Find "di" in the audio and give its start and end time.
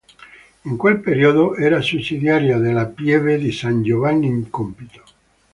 3.37-3.51